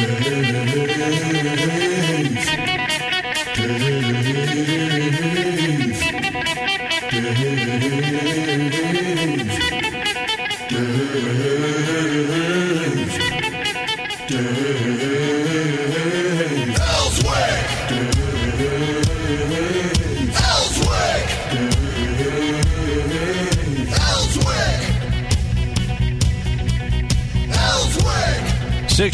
[0.00, 0.49] Yeah.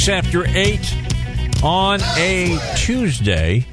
[0.09, 0.95] After eight
[1.65, 3.66] on a Tuesday.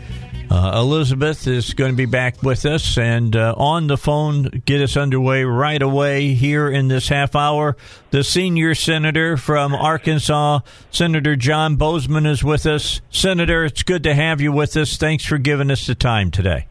[0.50, 4.82] Uh, Elizabeth is going to be back with us and uh, on the phone, get
[4.82, 7.78] us underway right away here in this half hour.
[8.10, 13.02] The senior senator from Arkansas, Senator John Boozman, is with us.
[13.12, 14.98] Senator, it's good to have you with us.
[14.98, 16.68] Thanks for giving us the time today.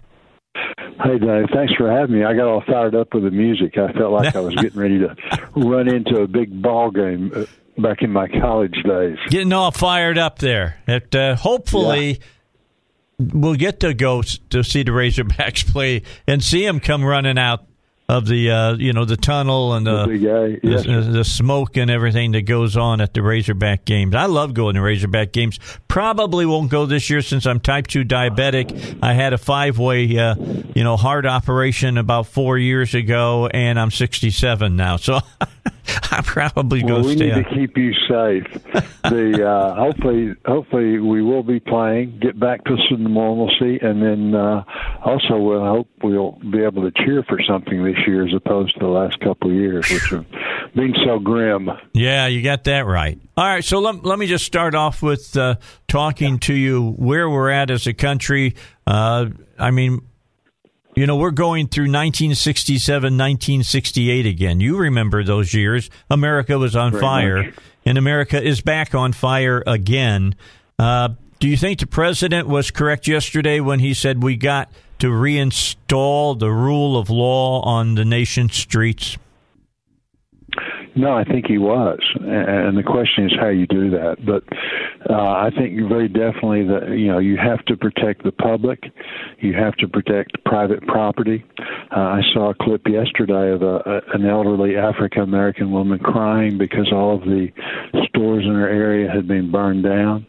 [0.54, 1.46] Hey, Dave.
[1.52, 2.24] Thanks for having me.
[2.24, 3.78] I got all fired up with the music.
[3.78, 5.16] I felt like I was getting ready to
[5.54, 7.44] run into a big ball game uh,
[7.78, 9.18] back in my college days.
[9.28, 10.78] Getting all fired up there.
[10.86, 12.20] It, uh, hopefully,
[13.18, 13.26] yeah.
[13.32, 17.66] we'll get to go to see the Razorbacks play and see them come running out
[18.08, 20.84] of the uh, you know the tunnel and the the, yes.
[20.84, 24.14] the, the, smoke and everything that goes on at the Razorback games.
[24.14, 25.58] I love going to Razorback games.
[25.88, 28.98] Probably won't go this year since I'm type two diabetic.
[29.02, 30.34] I had a five way uh,
[30.74, 35.20] you know heart operation about four years ago, and I'm 67 now, so
[36.10, 37.08] I probably well, go.
[37.08, 38.62] We stay need to keep you safe.
[39.02, 44.34] the uh, hopefully hopefully we will be playing, get back to some normalcy, and then
[44.34, 44.64] uh,
[45.04, 48.80] also we'll hope we'll be able to cheer for something this year as opposed to
[48.80, 50.26] the last couple of years, which have
[50.74, 51.68] been so grim.
[51.92, 53.18] Yeah, you got that right.
[53.36, 55.56] All right, so let, let me just start off with uh,
[55.88, 58.54] talking to you where we're at as a country.
[58.86, 60.00] Uh, I mean,
[61.02, 64.60] you know, we're going through 1967, 1968 again.
[64.60, 65.90] You remember those years.
[66.08, 67.54] America was on Very fire, much.
[67.84, 70.36] and America is back on fire again.
[70.78, 71.08] Uh,
[71.40, 76.38] do you think the president was correct yesterday when he said we got to reinstall
[76.38, 79.18] the rule of law on the nation's streets?
[80.94, 84.18] No, I think he was, and the question is how you do that.
[84.24, 84.44] But
[85.08, 88.84] uh, I think very definitely that you know you have to protect the public,
[89.40, 91.44] you have to protect private property.
[91.94, 96.58] Uh, I saw a clip yesterday of a, a, an elderly African American woman crying
[96.58, 97.48] because all of the
[98.08, 100.26] stores in her area had been burned down.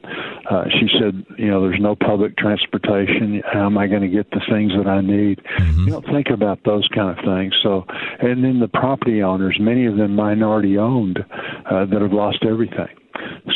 [0.50, 3.42] Uh, she said, you know, there's no public transportation.
[3.52, 5.40] How am I going to get the things that I need?
[5.40, 5.86] Mm-hmm.
[5.86, 7.54] You don't think about those kind of things.
[7.64, 7.86] So,
[8.20, 11.20] and then the property owners, many of them minority owned,
[11.70, 12.90] uh, that have lost everything.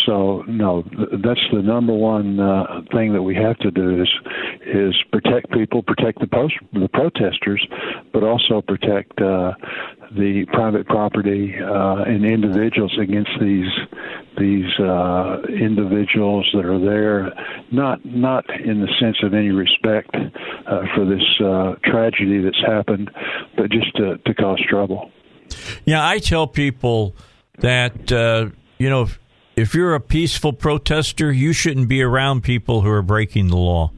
[0.06, 0.84] So no,
[1.24, 4.10] that's the number one uh, thing that we have to do is
[4.66, 7.66] is protect people, protect the post the protesters,
[8.12, 9.54] but also protect uh,
[10.12, 13.72] the private property uh, and individuals against these
[14.38, 17.34] these uh, individuals that are there,
[17.72, 23.10] not not in the sense of any respect uh, for this uh, tragedy that's happened,
[23.56, 25.12] but just to, to cause trouble.
[25.86, 27.16] Yeah, I tell people
[27.60, 29.08] that uh, you know
[29.58, 33.92] if, you're a peaceful protester, you shouldn't be around people who are breaking the law.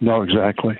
[0.00, 0.78] No, exactly.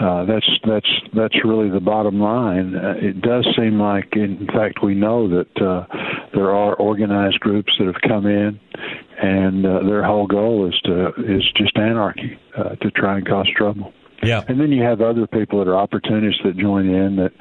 [0.00, 2.76] Uh, that's that's that's really the bottom line.
[2.76, 5.84] Uh, it does seem like, in fact, we know that uh,
[6.32, 8.60] there are organized groups that have come in,
[9.20, 13.48] and uh, their whole goal is to is just anarchy uh, to try and cause
[13.56, 13.92] trouble.
[14.28, 14.42] Yeah.
[14.46, 17.32] And then you have other people that are opportunists that join in that,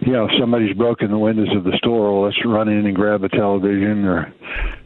[0.00, 2.96] you know, if somebody's broken the windows of the store, well, let's run in and
[2.96, 4.34] grab a television or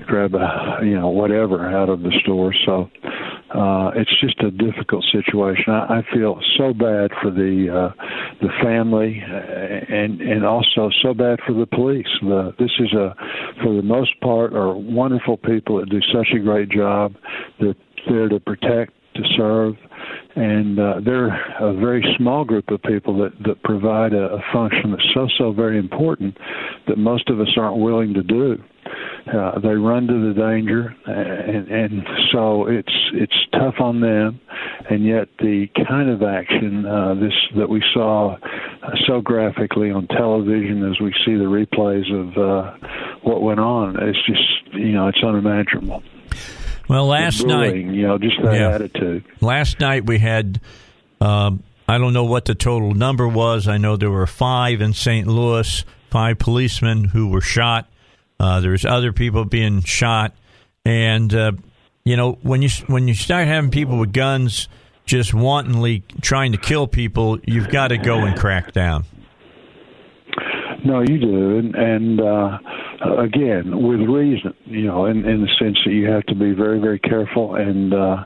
[0.06, 2.52] grab a, you know, whatever out of the store.
[2.66, 2.90] So
[3.54, 5.72] uh, it's just a difficult situation.
[5.72, 8.04] I, I feel so bad for the uh,
[8.40, 12.06] the family, uh, and and also so bad for the police.
[12.22, 13.14] The, this is a,
[13.62, 17.14] for the most part, are wonderful people that do such a great job.
[17.58, 17.76] That
[18.06, 19.74] they're there to protect, to serve,
[20.36, 24.92] and uh, they're a very small group of people that, that provide a, a function
[24.92, 26.36] that's so so very important
[26.86, 28.56] that most of us aren't willing to do.
[29.32, 32.02] Uh, they run to the danger, and, and
[32.32, 34.40] so it's it's tough on them.
[34.88, 40.06] And yet, the kind of action uh, this that we saw uh, so graphically on
[40.08, 42.88] television, as we see the replays of uh,
[43.22, 46.02] what went on, it's just you know it's unimaginable.
[46.90, 48.70] Well, last night, you know, just that Yeah.
[48.70, 49.22] attitude.
[49.40, 50.60] last night we had
[51.20, 53.68] um, I don't know what the total number was.
[53.68, 55.28] I know there were five in St.
[55.28, 57.86] Louis, five policemen who were shot.
[58.40, 60.34] Uh, there's other people being shot,
[60.84, 61.52] and uh,
[62.04, 64.66] you know when you when you start having people with guns
[65.06, 69.04] just wantonly trying to kill people, you've got to go and crack down.
[70.84, 72.58] No, you do, and, and uh,
[73.04, 76.52] uh, again, with reason, you know, in, in the sense that you have to be
[76.52, 78.24] very, very careful, and uh,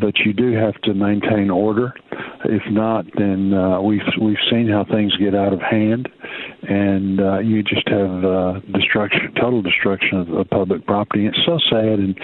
[0.00, 1.94] but you do have to maintain order.
[2.44, 6.08] If not, then uh, we've we've seen how things get out of hand,
[6.62, 11.26] and uh, you just have uh, destruction, total destruction of, of public property.
[11.26, 12.14] It's so sad in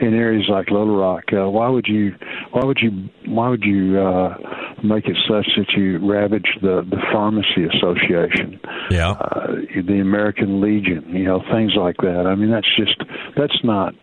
[0.00, 1.24] in areas like Little Rock.
[1.32, 2.12] Uh, why would you?
[2.52, 3.08] Why would you?
[3.26, 4.36] Why would you uh,
[4.84, 8.60] make it such that you ravage the the pharmacy association?
[8.90, 9.10] Yeah.
[9.12, 9.46] Uh,
[9.86, 11.04] the American Legion.
[11.08, 12.26] You know things like that.
[12.26, 13.02] I mean that's just
[13.36, 13.94] that's not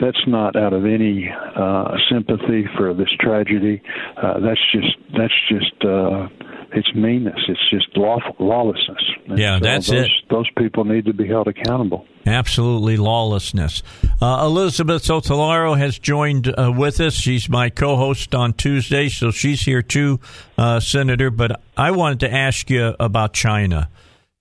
[0.00, 3.82] that's not out of any uh, sympathy for this tragedy.
[4.16, 5.84] Uh, that's just that's just.
[5.84, 6.28] Uh,
[6.74, 7.38] it's meanness.
[7.48, 9.02] It's just law, lawlessness.
[9.28, 10.10] And yeah, so that's those, it.
[10.30, 12.06] Those people need to be held accountable.
[12.26, 13.82] Absolutely lawlessness.
[14.20, 17.14] Uh, Elizabeth Sotolaro has joined uh, with us.
[17.14, 20.20] She's my co-host on Tuesday, so she's here too,
[20.56, 21.30] uh, Senator.
[21.30, 23.90] But I wanted to ask you about China.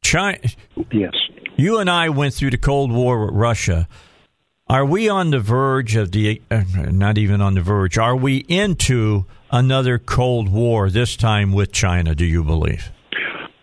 [0.01, 0.39] China.
[0.91, 1.13] Yes.
[1.57, 3.87] You and I went through the Cold War with Russia.
[4.71, 6.41] Are we on the verge of the?
[6.49, 7.97] Uh, not even on the verge.
[7.97, 12.89] Are we into another Cold War, this time with China, do you believe?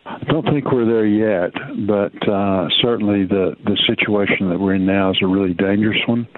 [0.05, 1.53] I don't think we're there yet,
[1.87, 6.29] but uh, certainly the, the situation that we're in now is a really dangerous one.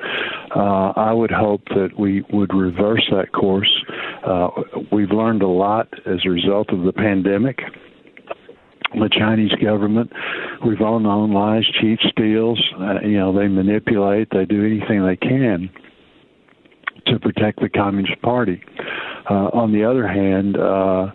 [0.54, 3.84] Uh, I would hope that we would reverse that course.
[4.24, 4.50] Uh,
[4.92, 7.58] we've learned a lot as a result of the pandemic.
[8.92, 10.12] The Chinese government,
[10.66, 12.60] we've all known lies, cheats, steals.
[12.78, 15.70] Uh, you know, they manipulate, they do anything they can
[17.06, 18.62] to protect the Communist Party.
[19.28, 21.10] Uh, on the other hand, uh,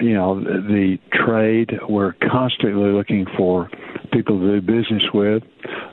[0.00, 3.70] you know, the trade, we're constantly looking for
[4.12, 5.42] people to do business with,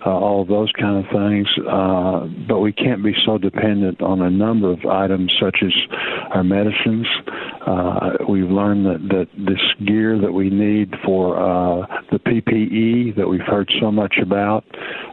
[0.05, 1.47] uh, all of those kind of things.
[1.69, 5.71] Uh, but we can't be so dependent on a number of items such as
[6.31, 7.07] our medicines.
[7.65, 13.27] Uh, we've learned that, that this gear that we need for uh, the PPE that
[13.27, 14.63] we've heard so much about,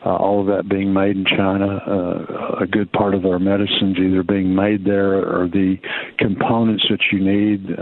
[0.05, 3.97] uh, all of that being made in China, uh, a good part of our medicines
[3.99, 5.77] either being made there or the
[6.19, 7.77] components that you need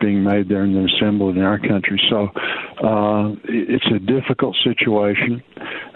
[0.00, 2.00] being made there and then assembled in our country.
[2.10, 2.28] So
[2.84, 5.42] uh, it's a difficult situation,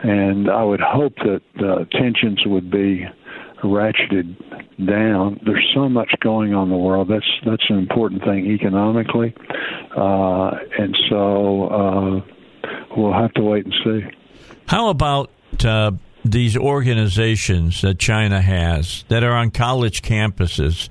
[0.03, 3.05] and I would hope that uh, tensions would be
[3.63, 4.37] ratcheted
[4.85, 5.41] down.
[5.45, 7.09] There's so much going on in the world.
[7.09, 9.35] That's that's an important thing economically,
[9.97, 12.21] uh, and so uh,
[12.97, 14.01] we'll have to wait and see.
[14.67, 15.31] How about
[15.65, 15.93] uh,
[16.25, 20.89] these organizations that China has that are on college campuses?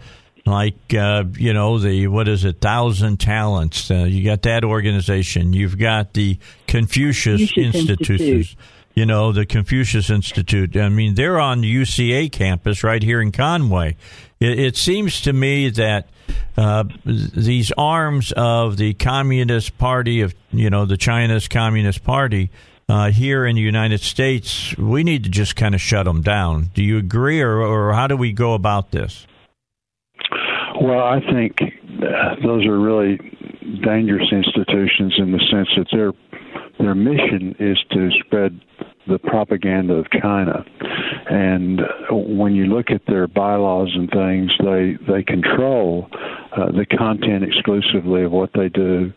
[0.47, 5.53] like uh, you know the what is it thousand talents uh, you got that organization
[5.53, 6.37] you've got the
[6.67, 8.21] confucius, confucius institute.
[8.21, 8.55] institute
[8.95, 13.31] you know the confucius institute i mean they're on the uca campus right here in
[13.31, 13.95] conway
[14.39, 16.09] it, it seems to me that
[16.57, 22.49] uh, these arms of the communist party of you know the china's communist party
[22.87, 26.69] uh, here in the United States, we need to just kind of shut them down.
[26.73, 29.25] Do you agree, or, or how do we go about this?
[30.79, 33.17] Well, I think uh, those are really
[33.83, 36.11] dangerous institutions in the sense that their
[36.79, 38.59] their mission is to spread
[39.07, 40.65] the propaganda of China.
[41.27, 47.43] And when you look at their bylaws and things, they they control uh, the content
[47.43, 49.11] exclusively of what they do.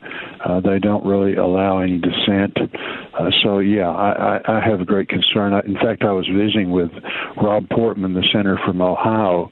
[0.44, 2.56] Uh, they don't really allow any dissent.
[3.18, 5.52] Uh, so yeah, I, I, I have a great concern.
[5.52, 6.90] I, in fact, I was visiting with
[7.42, 9.50] Rob Portman, the senator from Ohio,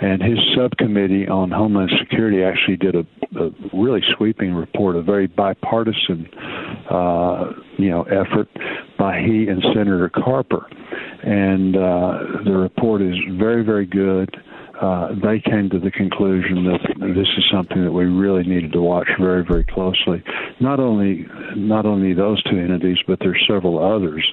[0.00, 3.06] and his subcommittee on Homeland Security actually did a,
[3.38, 6.28] a really sweeping report, a very bipartisan,
[6.90, 8.48] uh, you know, effort
[8.98, 10.66] by he and Senator Carper,
[11.22, 14.34] and uh, the report is very, very good
[14.80, 18.80] uh, they came to the conclusion that this is something that we really needed to
[18.80, 20.22] watch very, very closely.
[20.60, 21.26] Not only
[21.56, 24.24] not only those two entities, but there's several others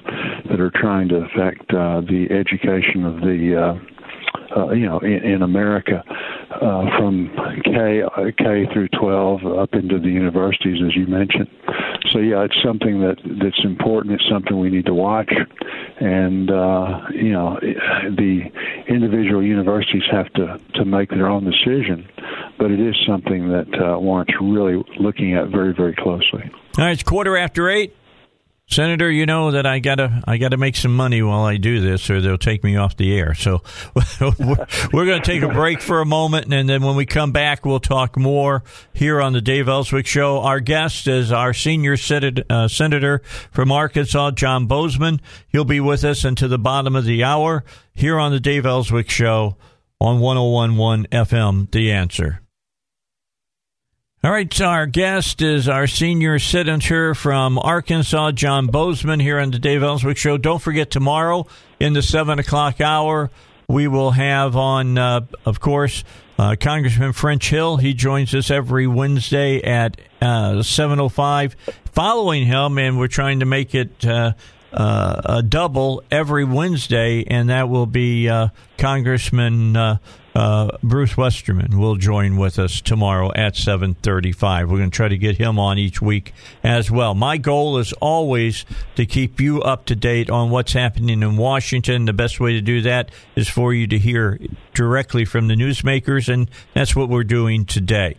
[0.48, 3.56] that are trying to affect uh, the education of the.
[3.56, 3.95] Uh,
[4.56, 6.02] uh, you know, in, in America,
[6.50, 7.30] uh, from
[7.64, 8.02] K
[8.38, 11.48] K through 12 up into the universities, as you mentioned.
[12.12, 14.14] So yeah, it's something that that's important.
[14.14, 15.32] It's something we need to watch,
[16.00, 18.42] and uh, you know, the
[18.88, 22.08] individual universities have to to make their own decision,
[22.58, 26.50] but it is something that uh, warrants really looking at very very closely.
[26.78, 27.94] All right, it's quarter after eight.
[28.68, 32.10] Senator, you know that I gotta I gotta make some money while I do this,
[32.10, 33.32] or they'll take me off the air.
[33.32, 33.62] So
[33.94, 37.30] we're, we're going to take a break for a moment, and then when we come
[37.30, 40.40] back, we'll talk more here on the Dave Elswick Show.
[40.40, 45.20] Our guest is our senior senator, uh, senator from Arkansas, John Boozman.
[45.48, 49.08] He'll be with us until the bottom of the hour here on the Dave Elswick
[49.08, 49.56] Show
[50.00, 51.70] on 101.1 FM.
[51.70, 52.42] The Answer.
[54.26, 59.60] All right, our guest is our senior senator from Arkansas, John Boozman, here on the
[59.60, 60.36] Dave Elswick Show.
[60.36, 61.46] Don't forget, tomorrow
[61.78, 63.30] in the 7 o'clock hour,
[63.68, 66.02] we will have on, uh, of course,
[66.40, 67.76] uh, Congressman French Hill.
[67.76, 71.54] He joins us every Wednesday at uh, 7.05.
[71.92, 74.04] Following him, and we're trying to make it
[74.76, 79.98] uh, a double every Wednesday, and that will be uh, Congressman uh,
[80.36, 84.68] uh, Bruce Westerman will join with us tomorrow at 7:35.
[84.68, 87.14] We're going to try to get him on each week as well.
[87.14, 88.66] My goal is always
[88.96, 92.04] to keep you up to date on what's happening in Washington.
[92.04, 94.38] The best way to do that is for you to hear
[94.74, 98.16] directly from the newsmakers, and that's what we're doing today.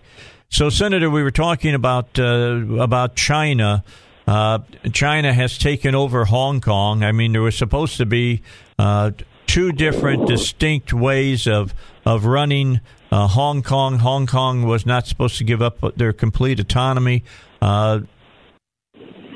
[0.49, 3.83] So, Senator, we were talking about uh, about China.
[4.27, 4.59] Uh,
[4.91, 7.03] China has taken over Hong Kong.
[7.03, 8.41] I mean, there was supposed to be
[8.77, 9.11] uh,
[9.45, 11.73] two different distinct ways of
[12.05, 12.81] of running
[13.11, 13.99] uh, Hong Kong.
[13.99, 17.23] Hong Kong was not supposed to give up their complete autonomy.
[17.61, 18.01] Uh,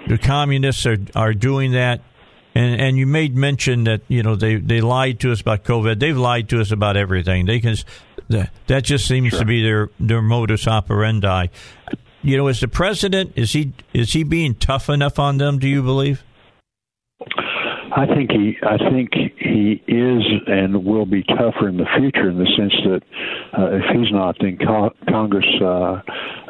[0.08, 2.02] the communists are are doing that.
[2.54, 6.00] And and you made mention that you know they, they lied to us about COVID.
[6.00, 7.46] They've lied to us about everything.
[7.46, 7.78] They can
[8.68, 9.40] that just seems sure.
[9.40, 11.48] to be their their modus operandi.
[12.24, 15.58] You know, is the president is he is he being tough enough on them?
[15.58, 16.24] Do you believe?
[17.94, 22.38] I think he I think he is and will be tougher in the future in
[22.38, 23.02] the sense that
[23.58, 26.02] uh, if he's not, then co- Congress uh,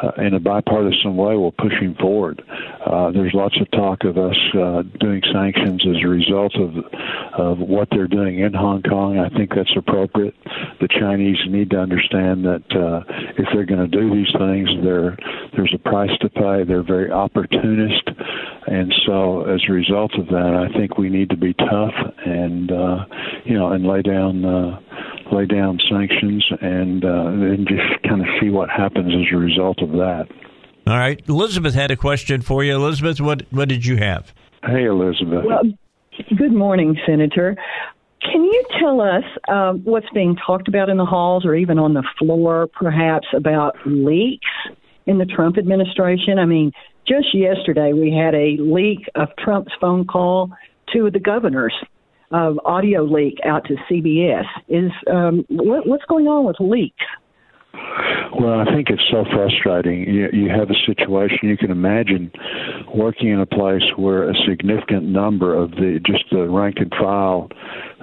[0.01, 2.41] uh, in a bipartisan way will push him forward.
[2.85, 6.75] Uh, there's lots of talk of us uh, doing sanctions as a result of
[7.33, 9.17] of what they're doing in Hong Kong.
[9.17, 10.35] I think that's appropriate.
[10.79, 13.03] The Chinese need to understand that uh,
[13.37, 15.17] if they're going to do these things, there
[15.55, 16.63] there's a price to pay.
[16.63, 18.09] They're very opportunist,
[18.67, 21.93] and so as a result of that, I think we need to be tough
[22.25, 23.05] and uh,
[23.45, 24.79] you know and lay down uh,
[25.31, 29.81] lay down sanctions and uh, and just kind of see what happens as a result
[29.81, 30.27] of that.
[30.87, 32.75] All right, Elizabeth had a question for you.
[32.75, 34.33] Elizabeth, what what did you have?
[34.63, 35.45] Hey, Elizabeth.
[35.45, 35.63] Well,
[36.37, 37.55] good morning, Senator.
[38.21, 41.93] Can you tell us uh, what's being talked about in the halls or even on
[41.93, 44.47] the floor, perhaps, about leaks
[45.07, 46.37] in the Trump administration?
[46.37, 46.71] I mean,
[47.07, 50.51] just yesterday we had a leak of Trump's phone call
[50.93, 51.73] to the governors
[52.31, 54.45] of audio leak out to CBS.
[54.67, 57.05] Is um, what, what's going on with leaks?
[58.39, 60.01] Well, I think it's so frustrating.
[60.01, 62.31] You, you have a situation you can imagine
[62.93, 67.49] working in a place where a significant number of the just the rank and file,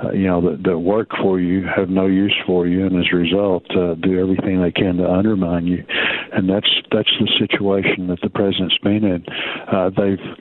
[0.02, 3.06] uh, you know, that, that work for you have no use for you, and as
[3.12, 5.84] a result, uh, do everything they can to undermine you.
[6.32, 9.24] And that's that's the situation that the president's been in.
[9.72, 10.36] Uh, they've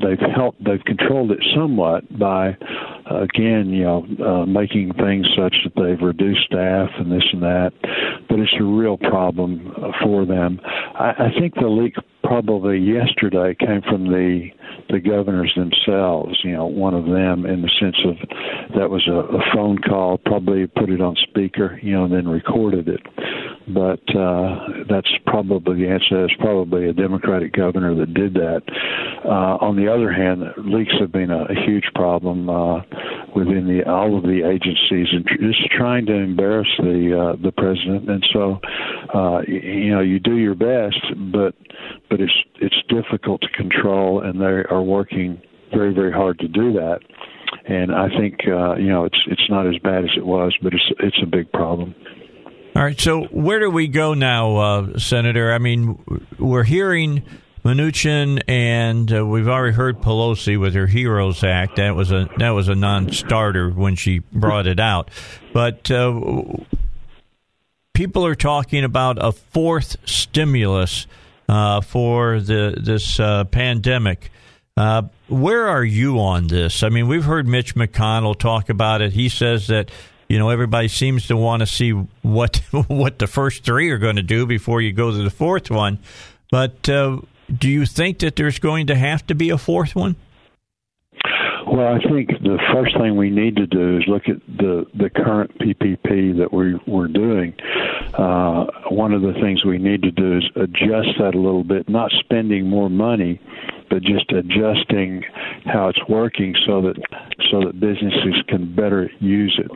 [0.00, 2.56] they've helped they've controlled it somewhat by
[3.06, 7.72] again you know uh, making things such that they've reduced staff and this and that.
[8.28, 10.60] But it's a real problem uh, for them.
[10.64, 14.50] I, I think the leak probably yesterday came from the
[14.88, 18.16] the governors themselves you know one of them in the sense of
[18.76, 22.28] that was a, a phone call probably put it on speaker you know and then
[22.28, 23.00] recorded it
[23.74, 26.24] but uh, that's probably the answer.
[26.24, 28.62] It's probably a Democratic governor that did that.
[29.24, 32.80] Uh, on the other hand, leaks have been a, a huge problem uh,
[33.34, 38.10] within the all of the agencies, and just trying to embarrass the uh, the president.
[38.10, 38.60] And so,
[39.14, 41.00] uh, you know, you do your best,
[41.32, 41.54] but
[42.08, 45.40] but it's it's difficult to control, and they are working
[45.72, 47.00] very very hard to do that.
[47.66, 50.72] And I think uh, you know it's it's not as bad as it was, but
[50.72, 51.94] it's it's a big problem.
[52.76, 53.00] All right.
[53.00, 55.52] So where do we go now, uh, Senator?
[55.52, 55.98] I mean,
[56.38, 57.24] we're hearing
[57.64, 61.76] Mnuchin, and uh, we've already heard Pelosi with her Heroes Act.
[61.76, 65.10] That was a that was a non-starter when she brought it out.
[65.52, 66.20] But uh,
[67.92, 71.06] people are talking about a fourth stimulus
[71.50, 74.30] uh, for the this uh, pandemic.
[74.76, 76.82] Uh, where are you on this?
[76.82, 79.12] I mean, we've heard Mitch McConnell talk about it.
[79.12, 79.90] He says that
[80.30, 82.56] you know everybody seems to want to see what
[82.88, 85.98] what the first three are going to do before you go to the fourth one.
[86.50, 87.20] But uh,
[87.58, 90.16] do you think that there's going to have to be a fourth one?
[91.66, 95.08] Well, I think the first thing we need to do is look at the the
[95.08, 97.54] current PPP that we we're doing.
[98.14, 101.88] Uh, one of the things we need to do is adjust that a little bit,
[101.88, 103.40] not spending more money,
[103.88, 105.22] but just adjusting
[105.64, 106.96] how it's working so that
[107.50, 109.70] so that businesses can better use it.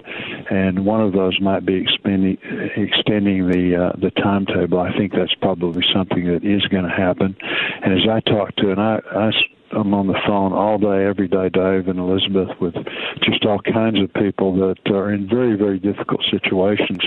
[0.51, 2.39] And one of those might be expanding
[2.77, 4.81] extending the uh, the timetable.
[4.81, 7.37] I think that's probably something that is going to happen.
[7.83, 9.31] And as I talk to, and I, I
[9.77, 12.75] I'm on the phone all day, every day, Dave and Elizabeth, with
[13.23, 17.01] just all kinds of people that are in very, very difficult situations.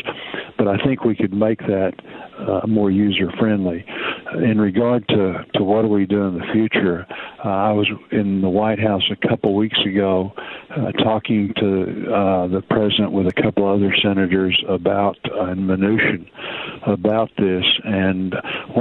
[0.57, 1.93] But I think we could make that
[2.37, 3.85] uh, more user friendly.
[4.35, 7.05] In regard to, to what do we do in the future,
[7.43, 10.33] uh, I was in the White House a couple weeks ago
[10.69, 16.27] uh, talking to uh, the president with a couple other senators about uh, Mnuchin
[16.85, 17.63] about this.
[17.83, 18.35] And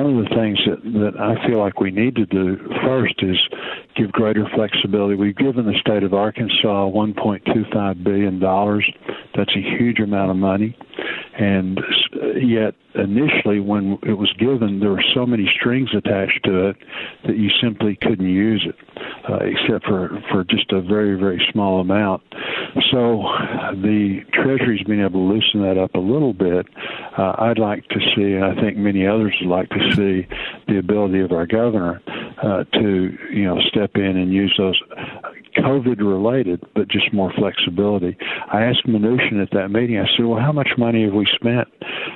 [0.06, 3.38] one of the things that, that I feel like we need to do first is
[3.96, 5.16] give greater flexibility.
[5.16, 8.38] We've given the state of Arkansas $1.25 billion.
[9.34, 10.76] That's a huge amount of money.
[11.38, 11.80] And
[12.36, 16.76] yet, initially, when it was given, there were so many strings attached to it
[17.26, 18.76] that you simply couldn't use it,
[19.28, 22.22] uh, except for, for just a very, very small amount.
[22.90, 23.22] So
[23.72, 26.66] the Treasury's been able to loosen that up a little bit.
[27.16, 30.28] Uh, I'd like to see, and I think many others would like to see,
[30.68, 32.02] the ability of our governor
[32.42, 34.80] uh, to, you know, step in and use those
[35.58, 38.16] COVID related, but just more flexibility.
[38.52, 41.68] I asked Mnuchin at that meeting, I said, well, how much money have we spent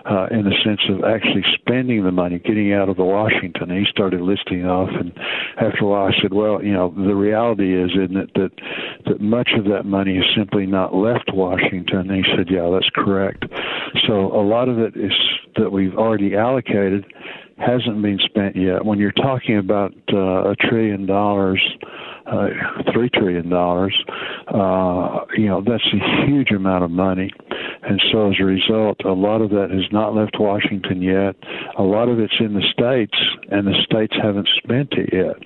[0.04, 3.70] uh, in the sense of actually spending the money, getting out of the Washington?
[3.70, 5.12] And he started listing off, and
[5.56, 8.50] after a while I said, well, you know, the reality is, isn't it, that,
[9.06, 12.10] that much of that money has simply not left Washington?
[12.10, 13.44] And he said, yeah, that's correct.
[14.06, 15.12] So a lot of it is
[15.56, 17.04] that we've already allocated
[17.58, 18.84] hasn't been spent yet.
[18.84, 21.60] When you're talking about uh, a trillion dollars,
[22.30, 23.96] uh, three trillion dollars.
[24.48, 27.30] Uh, you know, that's a huge amount of money,
[27.82, 31.36] and so as a result, a lot of that has not left Washington yet.
[31.78, 33.16] A lot of it's in the states,
[33.50, 35.36] and the states haven't spent it yet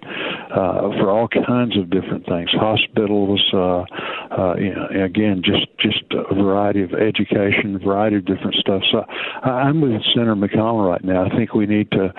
[0.52, 3.42] uh, for all kinds of different things, hospitals.
[3.52, 3.84] Uh,
[4.30, 8.82] uh, you know, again, just just a variety of education, a variety of different stuff.
[8.90, 9.04] So
[9.42, 11.24] I'm with Senator McConnell right now.
[11.24, 12.12] I think we need to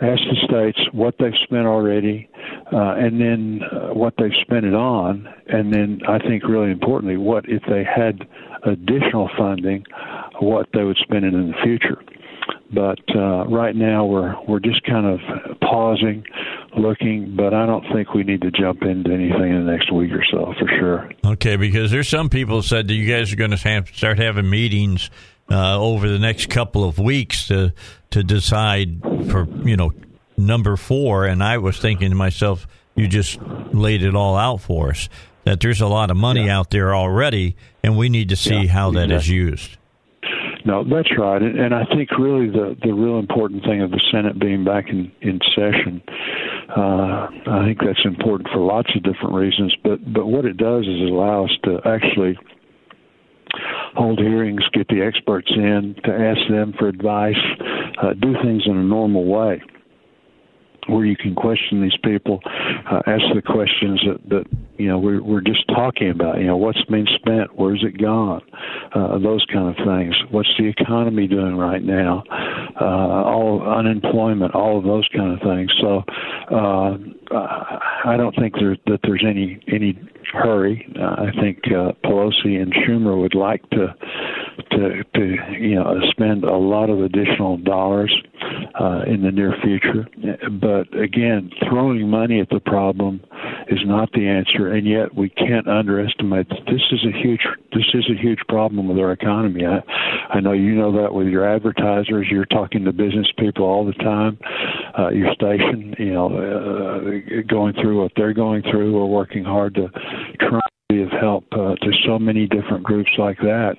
[0.00, 2.28] ask the states what they've spent already,
[2.72, 7.16] uh, and then uh, what they've spent it on, and then I think really importantly,
[7.16, 8.26] what if they had
[8.64, 9.84] additional funding,
[10.40, 12.00] what they would spend it in the future.
[12.72, 15.20] But uh, right now we're we're just kind of
[15.60, 16.24] pausing,
[16.76, 17.34] looking.
[17.34, 20.24] But I don't think we need to jump into anything in the next week or
[20.30, 21.10] so for sure.
[21.24, 24.50] Okay, because there's some people said that you guys are going to have, start having
[24.50, 25.10] meetings
[25.50, 27.72] uh, over the next couple of weeks to
[28.10, 29.92] to decide for you know
[30.38, 33.38] number four, and I was thinking to myself, you just
[33.72, 35.08] laid it all out for us.
[35.44, 36.58] That there's a lot of money yeah.
[36.58, 39.16] out there already, and we need to see yeah, how that exactly.
[39.16, 39.76] is used.
[40.64, 44.00] No, that's right, and, and I think really the the real important thing of the
[44.12, 46.02] Senate being back in in session,
[46.76, 49.74] uh, I think that's important for lots of different reasons.
[49.82, 52.36] But but what it does is allow us to actually
[53.94, 57.40] hold hearings, get the experts in, to ask them for advice,
[58.02, 59.62] uh, do things in a normal way
[60.88, 62.40] where you can question these people,
[62.90, 64.44] uh, ask the questions that, that
[64.78, 66.38] you know we're we're just talking about.
[66.38, 68.42] You know, what's been spent, where's it gone,
[68.94, 70.14] uh, those kind of things.
[70.30, 72.24] What's the economy doing right now?
[72.80, 75.70] Uh, all unemployment, all of those kind of things.
[75.80, 76.02] So
[76.54, 76.96] uh,
[78.04, 79.98] I don't think there, that there's any any
[80.32, 80.86] hurry.
[80.98, 83.94] Uh, I think uh, Pelosi and Schumer would like to
[84.70, 88.14] to to you know spend a lot of additional dollars
[88.80, 90.06] uh, in the near future.
[90.50, 93.20] But again, throwing money at the problem
[93.68, 97.40] is not the answer, and yet we can't underestimate that this is a huge
[97.72, 99.64] this is a huge problem with our economy.
[99.66, 99.80] I,
[100.30, 102.26] I know you know that with your advertisers.
[102.30, 104.38] You're talking to business people all the time.
[104.98, 108.94] Uh, your station, you know, uh, going through what they're going through.
[108.94, 109.88] We're working hard to
[110.40, 113.76] try to be of help uh, to so many different groups like that.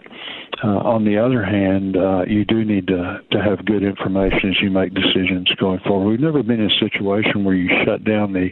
[0.61, 4.61] Uh, on the other hand, uh, you do need to, to have good information as
[4.61, 6.09] you make decisions going forward.
[6.09, 8.49] We've never been in a situation where you shut down the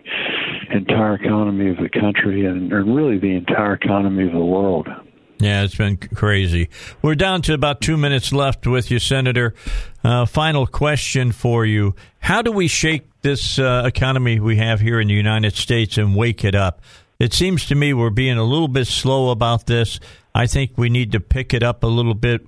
[0.71, 4.87] entire economy of the country and, and really the entire economy of the world.
[5.39, 6.69] Yeah, it's been crazy.
[7.01, 9.53] We're down to about two minutes left with you, Senator.
[10.03, 11.93] Uh, final question for you.
[12.19, 16.15] How do we shake this uh, economy we have here in the United States and
[16.15, 16.81] wake it up?
[17.19, 19.99] It seems to me we're being a little bit slow about this.
[20.37, 22.45] I think we need to pick it up a little bit.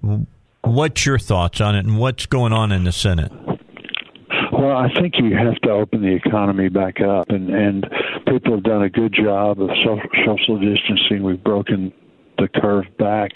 [0.61, 3.31] What's your thoughts on it and what's going on in the Senate?
[4.51, 7.87] Well, I think you have to open the economy back up, and and
[8.27, 11.23] people have done a good job of social, social distancing.
[11.23, 11.91] We've broken
[12.39, 13.31] the curve back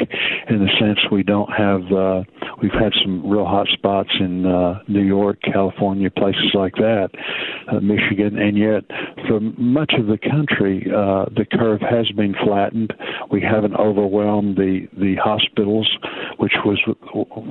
[0.49, 1.81] in the sense we don't have.
[1.91, 2.23] Uh,
[2.61, 7.09] we've had some real hot spots in uh, New York, California, places like that,
[7.71, 8.83] uh, Michigan, and yet
[9.27, 12.93] for much of the country, uh, the curve has been flattened.
[13.31, 15.89] We haven't overwhelmed the the hospitals,
[16.37, 16.79] which was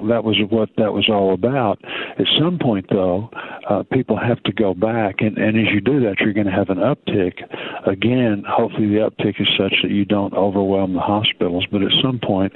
[0.08, 1.78] that was what that was all about.
[2.18, 3.30] At some point, though,
[3.68, 6.52] uh, people have to go back, and, and as you do that, you're going to
[6.52, 7.42] have an uptick.
[7.86, 11.00] Again, hopefully the uptick is such that you don't overwhelm the
[11.42, 12.52] hospitals, but at some point,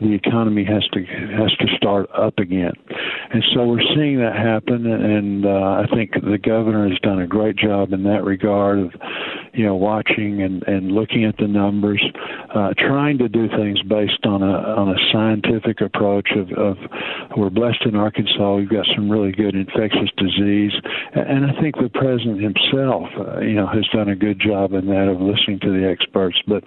[0.00, 2.72] the economy has to has to start up again,
[3.32, 4.86] and so we're seeing that happen.
[4.86, 8.94] And uh, I think the governor has done a great job in that regard of,
[9.58, 12.00] you know, watching and and looking at the numbers,
[12.54, 16.76] uh, trying to do things based on a on a scientific approach of, of
[17.36, 18.54] we're blessed in Arkansas.
[18.54, 20.70] We've got some really good infectious disease,
[21.12, 24.86] and I think the president himself, uh, you know, has done a good job in
[24.86, 26.38] that of listening to the experts.
[26.46, 26.62] But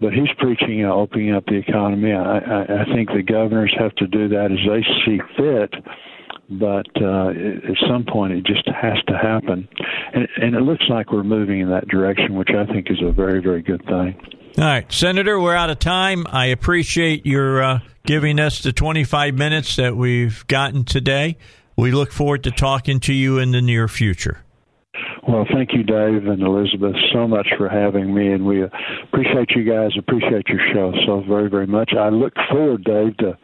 [0.00, 2.12] but he's preaching, know, opening up the economy.
[2.12, 5.74] I, I, I think the governors have to do that as they see fit
[6.50, 9.68] but uh, at some point it just has to happen,
[10.12, 13.12] and, and, it looks like we're moving in that direction, which I think is a
[13.12, 14.16] very, very good thing.
[14.58, 16.26] All right, Senator, we're out of time.
[16.28, 21.36] I appreciate your uh, giving us the 25 minutes that we've gotten today.
[21.76, 24.42] We look forward to talking to you in the near future.
[25.28, 29.62] Well, thank you, Dave and Elizabeth, so much for having me, and we appreciate you
[29.62, 29.90] guys.
[29.98, 31.92] Appreciate your show so very, very much.
[31.96, 33.38] I look forward, Dave, to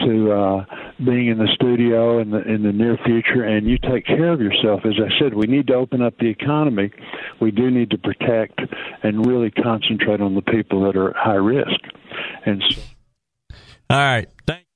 [0.00, 0.64] to uh,
[1.04, 3.44] being in the studio in the in the near future.
[3.44, 4.80] And you take care of yourself.
[4.84, 6.90] As I said, we need to open up the economy.
[7.40, 8.60] We do need to protect
[9.02, 11.80] and really concentrate on the people that are at high risk.
[12.46, 12.82] And so,
[13.90, 14.69] all right, thank.